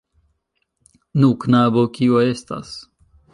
[1.25, 2.73] Nu, knabo, kio estas?